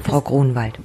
Frau 0.00 0.20
Grunwald. 0.20 0.78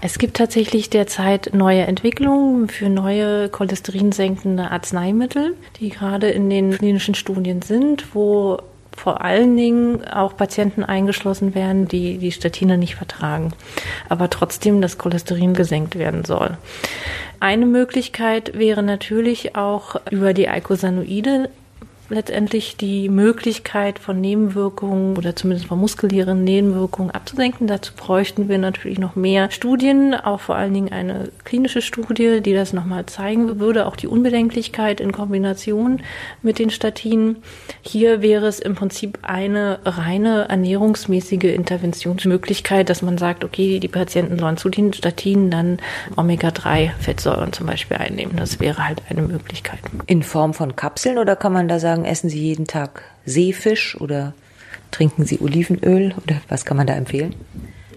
Es 0.00 0.18
gibt 0.18 0.36
tatsächlich 0.36 0.90
derzeit 0.90 1.50
neue 1.54 1.82
Entwicklungen 1.82 2.68
für 2.68 2.88
neue 2.88 3.48
cholesterinsenkende 3.48 4.70
Arzneimittel, 4.70 5.54
die 5.80 5.88
gerade 5.88 6.28
in 6.28 6.50
den 6.50 6.72
klinischen 6.72 7.14
Studien 7.14 7.62
sind, 7.62 8.14
wo 8.14 8.58
vor 8.96 9.22
allen 9.22 9.56
Dingen 9.56 10.06
auch 10.08 10.36
Patienten 10.36 10.82
eingeschlossen 10.82 11.54
werden, 11.54 11.86
die 11.86 12.18
die 12.18 12.32
Statine 12.32 12.78
nicht 12.78 12.94
vertragen, 12.94 13.52
aber 14.08 14.30
trotzdem 14.30 14.80
das 14.80 14.98
Cholesterin 14.98 15.54
gesenkt 15.54 15.98
werden 15.98 16.24
soll. 16.24 16.56
Eine 17.40 17.66
Möglichkeit 17.66 18.58
wäre 18.58 18.82
natürlich 18.82 19.56
auch 19.56 19.96
über 20.10 20.32
die 20.32 20.48
Eicosanoide 20.48 21.50
letztendlich 22.08 22.76
die 22.76 23.08
Möglichkeit 23.08 23.98
von 23.98 24.20
Nebenwirkungen 24.20 25.16
oder 25.16 25.34
zumindest 25.34 25.68
von 25.68 25.78
muskulären 25.78 26.44
Nebenwirkungen 26.44 27.10
abzusenken. 27.10 27.66
Dazu 27.66 27.92
bräuchten 27.94 28.48
wir 28.48 28.58
natürlich 28.58 28.98
noch 28.98 29.16
mehr 29.16 29.50
Studien, 29.50 30.14
auch 30.14 30.40
vor 30.40 30.56
allen 30.56 30.74
Dingen 30.74 30.92
eine 30.92 31.28
klinische 31.44 31.82
Studie, 31.82 32.40
die 32.40 32.54
das 32.54 32.72
nochmal 32.72 33.06
zeigen 33.06 33.58
würde, 33.60 33.86
auch 33.86 33.96
die 33.96 34.06
Unbedenklichkeit 34.06 35.00
in 35.00 35.12
Kombination 35.12 36.00
mit 36.42 36.58
den 36.58 36.70
Statinen. 36.70 37.36
Hier 37.82 38.22
wäre 38.22 38.46
es 38.46 38.60
im 38.60 38.74
Prinzip 38.74 39.18
eine 39.22 39.80
reine 39.84 40.48
ernährungsmäßige 40.48 41.44
Interventionsmöglichkeit, 41.44 42.88
dass 42.88 43.02
man 43.02 43.18
sagt, 43.18 43.44
okay, 43.44 43.80
die 43.80 43.88
Patienten 43.88 44.38
sollen 44.38 44.56
zu 44.56 44.68
den 44.68 44.92
Statinen 44.92 45.50
dann 45.50 45.78
Omega-3-Fettsäuren 46.16 47.52
zum 47.52 47.66
Beispiel 47.66 47.96
einnehmen. 47.96 48.36
Das 48.36 48.60
wäre 48.60 48.86
halt 48.86 49.02
eine 49.08 49.22
Möglichkeit. 49.22 49.80
In 50.06 50.22
Form 50.22 50.54
von 50.54 50.76
Kapseln 50.76 51.18
oder 51.18 51.36
kann 51.36 51.52
man 51.52 51.68
da 51.68 51.78
sagen, 51.78 51.95
essen 52.04 52.28
Sie 52.28 52.40
jeden 52.40 52.66
Tag 52.66 53.02
Seefisch 53.24 54.00
oder 54.00 54.34
trinken 54.90 55.24
Sie 55.24 55.40
Olivenöl 55.40 56.14
oder 56.22 56.40
was 56.48 56.64
kann 56.64 56.76
man 56.76 56.86
da 56.86 56.94
empfehlen? 56.94 57.34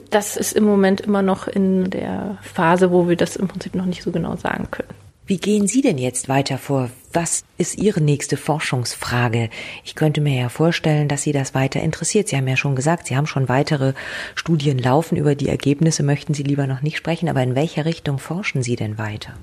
Das 0.10 0.38
ist 0.38 0.53
im 0.53 0.63
Moment 0.63 1.01
immer 1.01 1.22
noch 1.22 1.48
in 1.48 1.89
der 1.89 2.38
Phase, 2.41 2.91
wo 2.91 3.08
wir 3.08 3.15
das 3.15 3.36
im 3.36 3.48
Prinzip 3.48 3.75
noch 3.75 3.86
nicht 3.86 4.01
so 4.01 4.12
genau 4.12 4.36
sagen 4.36 4.68
können. 4.72 4.89
Wie 5.27 5.38
gehen 5.38 5.68
Sie 5.68 5.82
denn 5.82 6.00
jetzt 6.00 6.27
weiter 6.27 6.58
vor? 6.58 6.89
Was 7.11 7.43
ist 7.57 7.79
Ihre 7.79 8.01
nächste 8.01 8.37
Forschungsfrage? 8.37 9.49
Ich 9.83 9.95
könnte 9.95 10.21
mir 10.21 10.39
ja 10.39 10.47
vorstellen, 10.47 11.07
dass 11.07 11.23
Sie 11.23 11.31
das 11.31 11.55
weiter 11.55 11.81
interessiert. 11.81 12.27
Sie 12.27 12.37
haben 12.37 12.47
ja 12.47 12.55
schon 12.55 12.75
gesagt, 12.75 13.07
Sie 13.07 13.17
haben 13.17 13.25
schon 13.25 13.49
weitere 13.49 13.93
Studien 14.35 14.77
laufen. 14.77 15.15
Über 15.15 15.33
die 15.33 15.49
Ergebnisse 15.49 16.03
möchten 16.03 16.35
Sie 16.35 16.43
lieber 16.43 16.67
noch 16.67 16.83
nicht 16.83 16.97
sprechen. 16.97 17.27
Aber 17.27 17.41
in 17.41 17.55
welcher 17.55 17.85
Richtung 17.85 18.19
forschen 18.19 18.61
Sie 18.61 18.75
denn 18.75 18.99
weiter? 18.99 19.33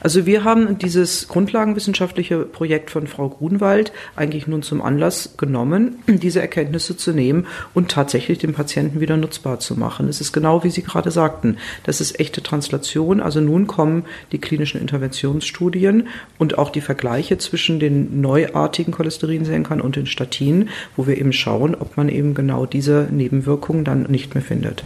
Also 0.00 0.24
wir 0.24 0.44
haben 0.44 0.78
dieses 0.78 1.28
grundlagenwissenschaftliche 1.28 2.38
Projekt 2.38 2.90
von 2.90 3.06
Frau 3.06 3.28
Grunwald 3.28 3.92
eigentlich 4.16 4.46
nun 4.46 4.62
zum 4.62 4.80
Anlass 4.80 5.34
genommen, 5.36 6.02
diese 6.06 6.40
Erkenntnisse 6.40 6.96
zu 6.96 7.12
nehmen 7.12 7.46
und 7.74 7.90
tatsächlich 7.90 8.38
den 8.38 8.54
Patienten 8.54 9.00
wieder 9.00 9.18
nutzbar 9.18 9.60
zu 9.60 9.76
machen. 9.76 10.08
Es 10.08 10.22
ist 10.22 10.32
genau 10.32 10.64
wie 10.64 10.70
Sie 10.70 10.82
gerade 10.82 11.10
sagten. 11.10 11.58
Das 11.84 12.00
ist 12.00 12.18
echte 12.18 12.42
Translation. 12.42 13.20
Also 13.20 13.42
nun 13.42 13.66
kommen 13.66 14.06
die 14.32 14.38
klinischen 14.38 14.80
Interventionsstudien 14.80 16.08
und 16.38 16.56
auch 16.56 16.70
die 16.70 16.80
Vergleiche 16.80 17.09
Vergleiche 17.10 17.38
zwischen 17.38 17.80
den 17.80 18.20
neuartigen 18.20 18.92
Cholesterinsenkern 18.92 19.80
und 19.80 19.96
den 19.96 20.06
Statinen, 20.06 20.68
wo 20.94 21.08
wir 21.08 21.18
eben 21.18 21.32
schauen, 21.32 21.74
ob 21.74 21.96
man 21.96 22.08
eben 22.08 22.34
genau 22.34 22.66
diese 22.66 23.08
Nebenwirkungen 23.10 23.84
dann 23.84 24.02
nicht 24.04 24.32
mehr 24.34 24.44
findet. 24.44 24.84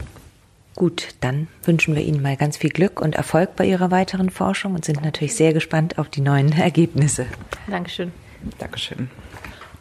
Gut, 0.75 1.09
dann 1.21 1.49
wünschen 1.65 1.95
wir 1.95 2.03
Ihnen 2.03 2.23
mal 2.23 2.39
ganz 2.39 2.57
viel 2.57 2.71
Glück 2.71 3.03
und 3.03 3.15
Erfolg 3.15 3.57
bei 3.57 3.67
Ihrer 3.67 3.91
weiteren 3.91 4.31
Forschung 4.31 4.75
und 4.75 4.87
sind 4.87 5.05
natürlich 5.05 5.37
sehr 5.37 5.53
gespannt 5.53 5.99
auf 5.99 6.09
die 6.09 6.23
neuen 6.23 6.53
Ergebnisse. 6.59 7.27
Dankeschön. 7.69 8.11
Dankeschön. 8.59 9.11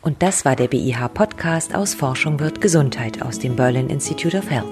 Und 0.01 0.21
das 0.21 0.43
war 0.43 0.57
der 0.57 0.67
BIH 0.67 1.07
Podcast 1.13 1.73
aus 1.73 1.93
Forschung 1.93 2.41
wird 2.41 2.59
Gesundheit 2.59 3.21
aus 3.21 3.39
dem 3.39 3.55
Berlin 3.55 3.89
Institute 3.89 4.37
of 4.37 4.49
Health. 4.51 4.65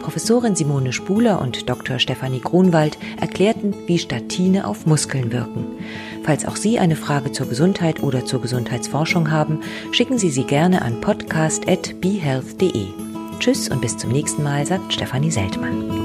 Professorin 0.00 0.56
Simone 0.56 0.94
Spuler 0.94 1.42
und 1.42 1.68
Dr. 1.68 1.98
Stefanie 1.98 2.40
Grunwald 2.40 2.96
erklärten, 3.20 3.74
wie 3.86 3.98
Statine 3.98 4.66
auf 4.66 4.86
Muskeln 4.86 5.30
wirken. 5.30 5.66
Falls 6.24 6.46
auch 6.46 6.56
Sie 6.56 6.78
eine 6.78 6.96
Frage 6.96 7.32
zur 7.32 7.48
Gesundheit 7.48 8.02
oder 8.02 8.24
zur 8.24 8.40
Gesundheitsforschung 8.40 9.30
haben, 9.30 9.60
schicken 9.90 10.18
Sie 10.18 10.30
sie 10.30 10.44
gerne 10.44 10.82
an 10.82 11.00
podcast.behealth.de. 11.00 12.86
Tschüss 13.38 13.68
und 13.68 13.80
bis 13.80 13.96
zum 13.98 14.10
nächsten 14.10 14.42
Mal, 14.42 14.64
sagt 14.66 14.92
Stefanie 14.92 15.30
Seltmann. 15.30 16.01